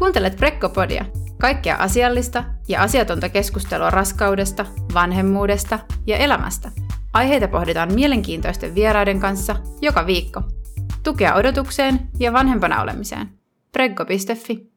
[0.00, 1.04] Kuuntelet Prekkopodia,
[1.40, 6.70] kaikkea asiallista ja asiatonta keskustelua raskaudesta, vanhemmuudesta ja elämästä.
[7.12, 10.42] Aiheita pohditaan mielenkiintoisten vieraiden kanssa joka viikko.
[11.02, 13.28] Tukea odotukseen ja vanhempana olemiseen.
[13.72, 14.70] Preggo.fi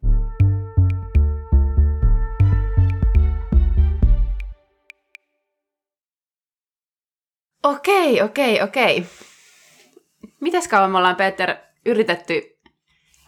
[7.63, 9.05] Okei, okei, okei.
[10.41, 11.55] Mitäs kauan me ollaan, Peter,
[11.85, 12.57] yritetty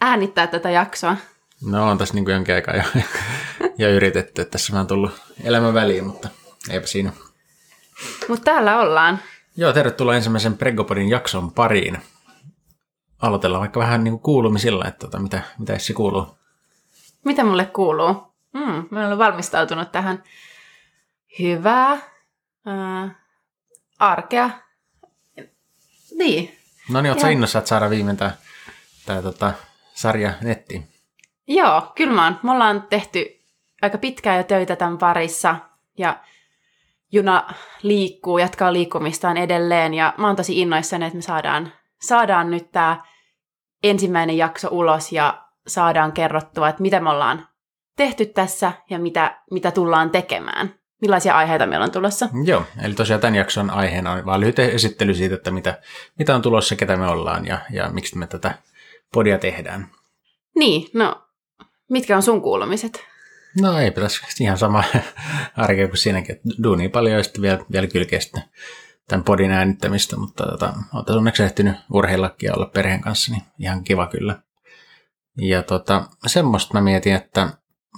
[0.02, 1.18] äänittää tätä jaksoa?
[1.64, 2.84] No on tässä niin kuin jonkin aikaa jo,
[3.78, 5.12] jo yritetty, että tässä on tullut
[5.44, 6.30] elämän väliin, mutta
[6.70, 7.12] eipä siinä.
[8.28, 9.20] Mutta täällä ollaan.
[9.58, 11.98] Joo, tervetuloa ensimmäisen Pregopodin jakson pariin.
[13.22, 16.38] Aloitellaan vaikka vähän niin kuin kuulumisilla, että tota, mitä, mitä Essi kuuluu.
[17.26, 18.36] Mitä mulle kuuluu?
[18.54, 20.24] Mm, mä olen valmistautunut tähän.
[21.40, 21.92] Hyvää.
[22.68, 23.16] Äh,
[24.00, 24.50] arkea.
[26.18, 26.58] Niin.
[26.90, 29.54] No niin, ootko innossa, että saada viimein tämä tota,
[29.94, 30.95] sarja nettiin?
[31.48, 32.40] Joo, kyllä mä oon.
[32.44, 33.26] Me ollaan tehty
[33.82, 35.56] aika pitkään jo töitä tämän parissa
[35.98, 36.20] ja
[37.12, 42.72] juna liikkuu, jatkaa liikkumistaan edelleen ja mä oon tosi innoissani, että me saadaan, saadaan nyt
[42.72, 43.04] tämä
[43.84, 47.48] ensimmäinen jakso ulos ja saadaan kerrottua, että mitä me ollaan
[47.98, 50.76] tehty tässä ja mitä, mitä tullaan tekemään.
[51.02, 52.30] Millaisia aiheita meillä on tulossa.
[52.44, 55.80] Joo, eli tosiaan tämän jakson aiheena on vaan lyhyt esittely siitä, että mitä,
[56.20, 58.54] mitä on tulossa, ketä me ollaan ja, ja miksi me tätä
[59.14, 59.88] podia tehdään.
[60.56, 61.25] Niin, no
[61.90, 63.04] mitkä on sun kuulumiset?
[63.62, 64.84] No ei tässä ihan sama
[65.58, 68.44] arkea kuin siinäkin, että duunia paljon ja sitten vielä, vielä kylkee sitten
[69.08, 73.84] tämän podin äänittämistä, mutta tota, olen onneksi ehtinyt urheillakin ja olla perheen kanssa, niin ihan
[73.84, 74.42] kiva kyllä.
[75.38, 77.50] Ja tota, semmoista mä mietin, että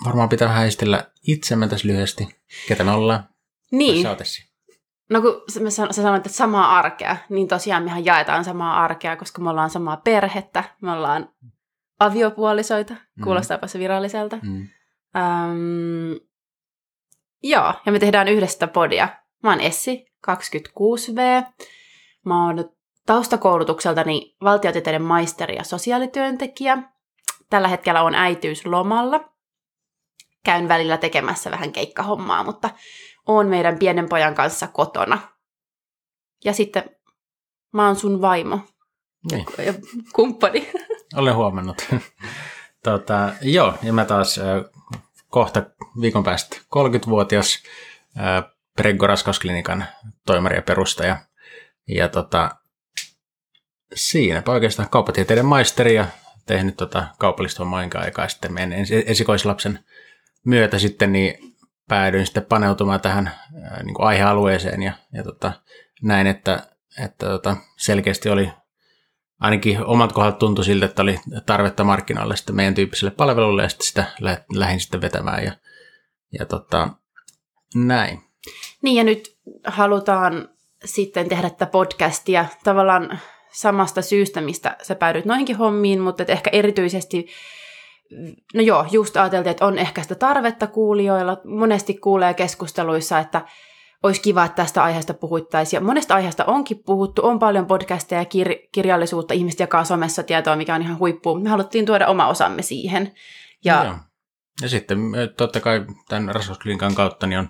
[0.05, 2.27] varmaan pitää vähän esitellä itsemme tässä lyhyesti,
[2.67, 3.29] ketä me ollaan.
[3.71, 4.05] Niin,
[5.09, 9.49] no kun sä sanoit, että samaa arkea, niin tosiaan mehän jaetaan samaa arkea, koska me
[9.49, 11.29] ollaan samaa perhettä, me ollaan
[11.99, 14.39] aviopuolisoita, kuulostaapa se viralliselta.
[14.43, 14.67] Mm.
[15.15, 16.19] Öm,
[17.43, 19.09] joo, ja me tehdään yhdestä podia.
[19.43, 21.45] Mä oon Essi, 26V.
[22.25, 22.69] Mä oon
[23.05, 26.77] taustakoulutukseltani valtiotieteiden maisteri ja sosiaalityöntekijä.
[27.49, 29.33] Tällä hetkellä on äitiyslomalla.
[30.45, 32.69] Käyn välillä tekemässä vähän keikkahommaa, mutta
[33.25, 35.19] oon meidän pienen pojan kanssa kotona.
[36.45, 36.89] Ja sitten
[37.73, 38.59] mä oon sun vaimo
[39.31, 39.45] Niin.
[39.65, 39.73] ja
[40.15, 40.71] kumppani.
[41.17, 41.87] Olen huomannut.
[42.83, 44.39] tota, joo, ja mä taas
[45.29, 45.63] kohta
[46.01, 47.63] viikon päästä 30-vuotias
[48.19, 48.43] äh,
[48.75, 49.85] Preggo Raskausklinikan
[50.25, 51.17] toimari ja perustaja.
[51.87, 52.49] Ja tota,
[53.95, 56.05] siinäpä oikeastaan kauppatieteiden maisteri ja
[56.45, 58.73] tehnyt tota kaupallista enkä aikaa sitten meidän
[59.05, 59.79] esikoislapsen
[60.45, 61.55] myötä sitten niin
[61.87, 65.51] päädyin sitten paneutumaan tähän äh, niin kuin aihealueeseen ja, ja tota,
[66.01, 66.67] näin, että,
[67.03, 68.51] että tota, selkeästi oli
[69.39, 73.87] ainakin omat kohdat tuntui siltä, että oli tarvetta markkinoille sitten meidän tyyppiselle palvelulle ja sitten
[73.87, 75.51] sitä lä- lähdin sitten vetämään ja,
[76.39, 76.89] ja tota,
[77.75, 78.23] näin.
[78.81, 80.49] Niin ja nyt halutaan
[80.85, 83.19] sitten tehdä tätä podcastia tavallaan
[83.51, 87.27] samasta syystä, mistä sä päädyit noihinkin hommiin, mutta et ehkä erityisesti,
[88.53, 91.37] no joo, just ajateltiin, että on ehkä sitä tarvetta kuulijoilla.
[91.45, 93.41] Monesti kuulee keskusteluissa, että
[94.03, 95.77] olisi kiva, että tästä aiheesta puhuttaisiin.
[95.77, 100.55] Ja monesta aiheesta onkin puhuttu, on paljon podcasteja ja kir- kirjallisuutta, ihmiset jakaa somessa tietoa,
[100.55, 101.35] mikä on ihan huippu.
[101.35, 103.13] Me haluttiin tuoda oma osamme siihen.
[103.65, 103.95] Ja Joo.
[104.61, 104.99] ja sitten
[105.37, 107.49] totta kai tämän raskausklinikan kautta niin on,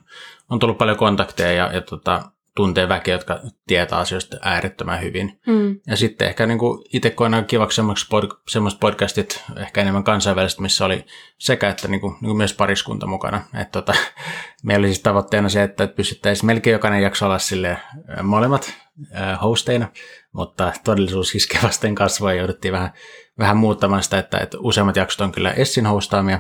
[0.50, 5.40] on tullut paljon kontakteja ja, ja tota, tuntee väkeä, jotka tietää asioista äärettömän hyvin.
[5.48, 6.60] mm, Ja sitten ehkä niin
[6.94, 11.06] itse koen aika kivaksi semmoiset pod, semmoiset podcastit, ehkä enemmän kansainväliset, missä oli
[11.38, 13.42] sekä että niin kuin, niin kuin myös pariskunta mukana.
[13.62, 13.94] Et tota,
[14.64, 17.78] meillä oli siis tavoitteena se, että pystyttäisiin melkein jokainen jakso olla sille
[18.24, 18.74] molemmat
[19.16, 19.88] äh, hosteina,
[20.34, 22.92] mutta todellisuus iskee vasten kasvua ja jouduttiin vähän,
[23.40, 26.40] vähän muuttamaan sitä, että, että useammat jaksot on kyllä Essin hostaamia,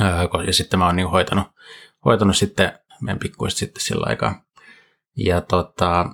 [0.00, 1.46] äh, ja sitten mä oon niin hoitanut,
[2.04, 4.43] hoitanut sitten meidän pikkuista sitten sillä aikaa.
[5.16, 6.10] Ja tota,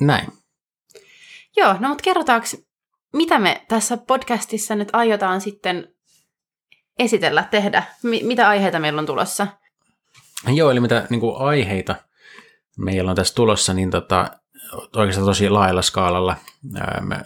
[0.00, 0.32] näin.
[1.56, 2.46] Joo, no mutta kerrotaanko,
[3.12, 5.94] mitä me tässä podcastissa nyt aiotaan sitten
[6.98, 7.82] esitellä, tehdä?
[8.02, 9.46] Mi- mitä aiheita meillä on tulossa?
[10.54, 11.94] Joo, eli mitä niin kuin aiheita
[12.78, 14.30] meillä on tässä tulossa, niin tota,
[14.96, 16.36] oikeastaan tosi laajalla skaalalla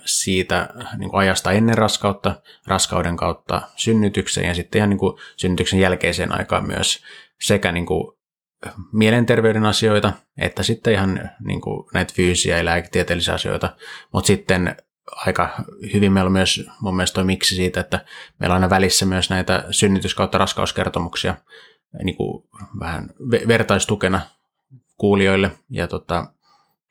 [0.05, 5.81] siitä niin kuin ajasta ennen raskautta, raskauden kautta synnytykseen ja sitten ihan niin kuin synnytyksen
[5.81, 7.03] jälkeiseen aikaan myös
[7.41, 8.16] sekä niin kuin
[8.93, 13.77] mielenterveyden asioita, että sitten ihan niin kuin näitä fyysisiä ja lääketieteellisiä asioita,
[14.13, 14.77] mutta sitten
[15.27, 15.65] aika
[15.95, 18.05] hyvin meillä on myös mun mielestä toi miksi siitä, että
[18.41, 21.35] meillä on aina välissä myös näitä synnytys- kautta raskauskertomuksia,
[22.03, 22.45] niin kuin
[22.81, 24.21] vähän ve- vertaistukena
[24.97, 25.51] kuulijoille.
[25.71, 26.27] Ja tota,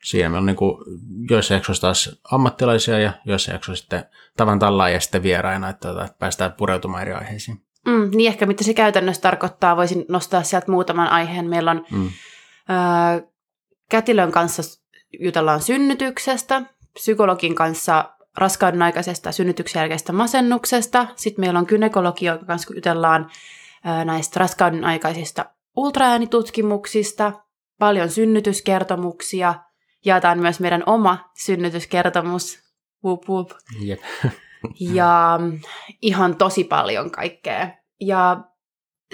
[0.04, 0.84] siinä meillä on niin kuin
[1.30, 4.04] joissa jaksoissa taas ammattilaisia ja joissa jaksoissa sitten
[4.36, 7.62] tavan tallaan ja sitten vieraina, että, tota, että päästään pureutumaan eri aiheisiin.
[7.86, 11.48] Mm, niin ehkä mitä se käytännössä tarkoittaa, voisin nostaa sieltä muutaman aiheen.
[11.48, 12.10] Meillä on Mm.
[12.68, 13.20] ää,
[13.90, 14.62] kätilön kanssa
[15.20, 16.62] jutellaan synnytyksestä,
[16.92, 21.06] psykologin kanssa raskauden aikaisesta synnytyksen jälkeisestä masennuksesta.
[21.16, 23.30] Sitten meillä on gynekologi, jonka kanssa jutellaan
[23.84, 25.44] ää, näistä raskauden aikaisista
[25.76, 27.32] ultraäänitutkimuksista,
[27.78, 29.54] paljon synnytyskertomuksia.
[30.04, 32.58] Jaetaan myös meidän oma synnytyskertomus.
[33.04, 33.50] Wup, wup.
[33.80, 34.00] Jep.
[34.80, 35.40] Ja
[36.02, 37.70] ihan tosi paljon kaikkea.
[38.00, 38.40] Ja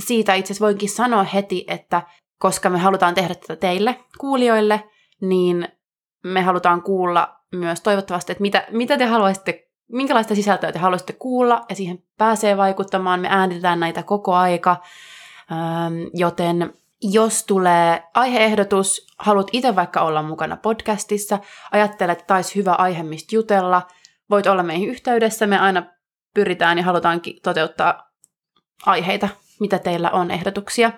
[0.00, 2.02] siitä itse asiassa voinkin sanoa heti, että
[2.38, 4.84] koska me halutaan tehdä tätä teille, kuulijoille,
[5.20, 5.68] niin
[6.24, 11.64] me halutaan kuulla myös toivottavasti, että mitä, mitä te haluaisitte, minkälaista sisältöä te haluaisitte kuulla,
[11.68, 13.20] ja siihen pääsee vaikuttamaan.
[13.20, 14.76] Me äänitetään näitä koko aika,
[16.14, 21.38] joten jos tulee aiheehdotus, haluat itse vaikka olla mukana podcastissa,
[21.72, 23.82] ajattelet, että taisi hyvä aihe, mistä jutella,
[24.32, 25.82] voit olla meihin yhteydessä, me aina
[26.34, 28.10] pyritään ja halutaankin toteuttaa
[28.86, 29.28] aiheita,
[29.60, 30.92] mitä teillä on ehdotuksia,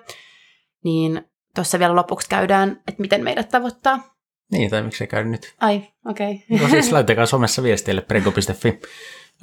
[0.84, 4.14] niin tuossa vielä lopuksi käydään, että miten meidät tavoittaa.
[4.52, 5.54] Niin, tai miksei käy nyt.
[5.60, 6.44] Ai, okei.
[6.50, 6.62] Okay.
[6.62, 8.80] No siis laittakaa somessa viesteille prego.fi.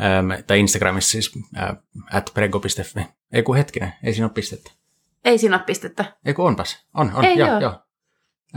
[0.01, 1.69] Ähm, tai Instagramissa siis äh,
[2.11, 3.07] at prego.fi.
[3.33, 4.71] Ei kun hetkinen, ei siinä ole pistettä.
[5.25, 6.05] Ei siinä ole pistettä.
[6.25, 6.88] Ei kun onpas.
[6.93, 7.25] On, on.
[7.25, 7.59] Ei joo, oo.
[7.59, 7.79] joo.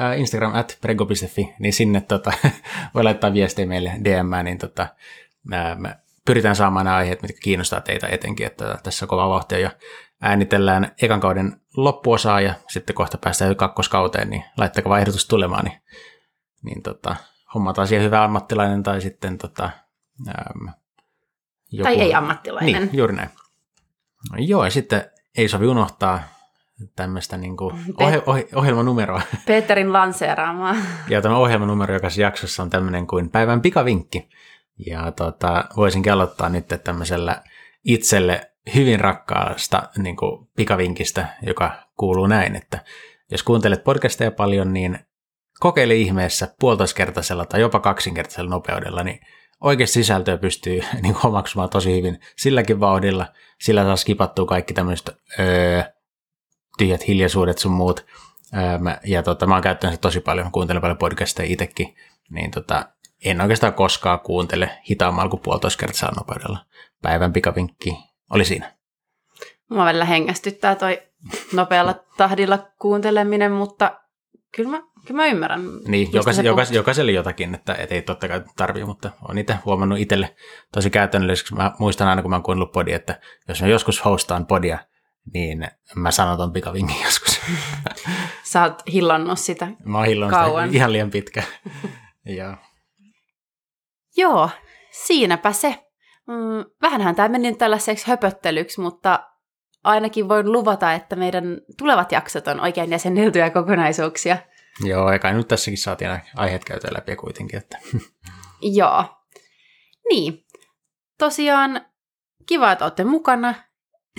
[0.01, 2.33] Äh, Instagram at prego.fi, niin sinne tota,
[2.95, 4.87] voi laittaa viestejä meille DM, niin tota,
[5.45, 5.97] me
[6.27, 9.71] pyritään saamaan nämä aiheet, mitkä kiinnostaa teitä etenkin, että tässä kova vauhtia jo
[10.21, 15.81] äänitellään ekan kauden loppuosaa ja sitten kohta päästään kakkoskauteen, niin laittakaa vaan ehdotus tulemaan, niin,
[16.63, 17.17] niin tota,
[17.55, 19.71] hommataan siihen hyvä ammattilainen tai sitten tota,
[20.29, 20.69] ähm,
[21.73, 21.85] joku...
[21.85, 22.73] Tai ei ammattilainen.
[22.73, 23.31] Niin, juuri näin.
[24.33, 26.23] No, joo, ja sitten ei sovi unohtaa
[26.97, 29.23] tämmöistä niin kuin ohe, ohe, ohjelmanumeroa.
[29.47, 30.77] Peterin lanseeraamaa.
[31.09, 34.29] Ja tämä ohjelmanumero jokaisessa jaksossa on tämmöinen kuin päivän pikavinkki.
[34.87, 37.43] Ja tota, voisinkin aloittaa nyt tämmöisellä
[37.85, 42.85] itselle hyvin rakkaasta niin kuin pikavinkistä, joka kuuluu näin, että
[43.31, 44.99] jos kuuntelet podcasteja paljon, niin
[45.61, 49.21] kokeile ihmeessä puolitoiskertaisella tai jopa kaksinkertaisella nopeudella, niin
[49.61, 53.27] oikeasti sisältöä pystyy niin kuin, omaksumaan tosi hyvin silläkin vauhdilla.
[53.61, 55.83] Sillä saa skipattua kaikki tämmöiset öö,
[56.79, 58.07] tyhjät hiljaisuudet sun muut.
[58.55, 58.63] Öö,
[59.05, 61.95] ja tota, mä oon käyttänyt sitä tosi paljon, kuuntelen paljon podcasteja itsekin,
[62.31, 62.94] niin tota,
[63.25, 66.59] en oikeastaan koskaan kuuntele hitaammalla kuin puolitoiskertaisella nopeudella.
[67.03, 67.99] Päivän pikavinkki
[68.31, 68.73] oli siinä.
[69.71, 71.03] Mua välillä hengästyttää toi
[71.53, 74.01] nopealla tahdilla kuunteleminen, mutta
[74.57, 75.61] kyllä mä, kyllä mä ymmärrän.
[75.87, 79.99] Niin, jokais, jokais, jokaiselle jotakin, että et ei totta kai tarvii, mutta on itse huomannut
[79.99, 80.37] itselle
[80.73, 81.55] tosi käytännöllisesti.
[81.55, 84.79] Mä muistan aina, kun mä oon kuunnellut podia, että jos mä joskus hostaan podia,
[85.35, 87.41] niin mä sanon ton pikavinkin joskus.
[88.43, 89.69] Sä oot hillannut sitä.
[89.85, 90.75] Mä oon hillannut sitä Kauan.
[90.75, 91.43] ihan liian pitkä.
[92.39, 92.57] ja,
[94.17, 94.51] Joo,
[94.91, 95.85] siinäpä se.
[96.27, 99.31] Mm, vähänhän tämä meni tällaiseksi höpöttelyksi, mutta
[99.85, 104.39] ainakin voin luvata, että meidän tulevat jaksot on oikein jäsenneltyjä kokonaisuuksia.
[104.85, 107.59] joo, kai nyt tässäkin saatiin aiheet käytyä läpi kuitenkin.
[107.59, 107.79] Että.
[108.79, 109.05] Joo.
[110.09, 110.45] Niin.
[111.19, 111.87] Tosiaan
[112.47, 113.55] kiva, että olette mukana.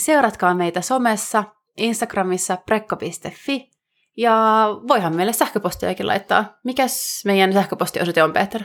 [0.02, 1.44] Seuratkaa meitä somessa,
[1.78, 3.72] Instagramissa prekko.fi.
[4.18, 6.58] Ja voihan meille sähköpostiakin laittaa.
[6.64, 8.62] Mikäs meidän sähköpostiosoite on, Peter?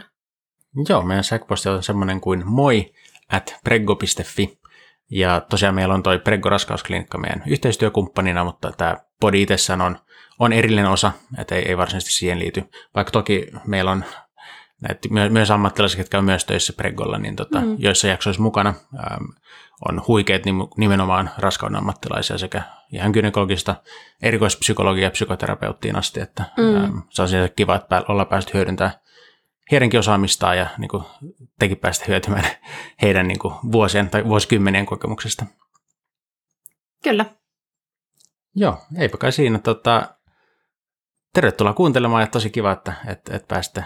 [0.88, 2.92] Joo, meidän sähköposti on semmoinen kuin moi
[3.32, 4.60] at preggo.fi.
[5.10, 9.98] Ja tosiaan meillä on toi Preggo raskausklinikka meidän yhteistyökumppanina, mutta tämä podi itsessään on,
[10.38, 12.64] on erillinen osa, että ei, ei varsinaisesti siihen liity.
[12.94, 14.04] Vaikka toki meillä on
[14.80, 17.76] näitä, myö- myös ammattilaisia, jotka on myös töissä Preggolla, niin tota, Mm.
[17.78, 19.24] joissa jaksoissa mukana ähm,
[19.88, 22.62] on huikeat nim- nimenomaan raskauden ammattilaisia sekä
[22.92, 23.76] ihan gynekologista
[24.22, 26.76] erikoispsykologia ja psykoterapeuttiin asti, että Mm.
[26.76, 28.94] ähm, se on kiva, että ollaan päästy hyödyntämään
[29.70, 31.04] heidänkin osaamistaan ja niin kuin,
[31.58, 32.44] tekin päästä hyötymään
[33.02, 35.46] heidän niin kuin, vuosien tai vuosikymmenien kokemuksesta.
[37.02, 37.24] Kyllä.
[38.54, 39.58] Joo, eipä kai siinä.
[39.58, 40.14] Tota,
[41.34, 43.84] tervetuloa kuuntelemaan ja tosi kiva, että, että, että pääsitte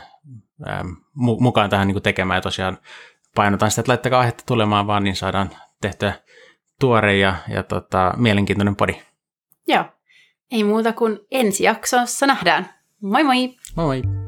[0.69, 0.88] ähm,
[1.19, 2.38] mu- mukaan tähän niin kuin tekemään.
[2.38, 2.79] Ja tosiaan
[3.35, 5.50] painotan sitä, että laittakaa aihetta tulemaan vaan, niin saadaan
[5.81, 6.12] tehtyä
[6.81, 9.03] tuore ja, ja tota, mielenkiintoinen podi.
[9.69, 9.85] Joo.
[10.50, 12.75] Ei muuta kuin ensi jaksossa nähdään.
[13.03, 13.57] Moi moi!
[13.76, 14.24] Moi moi!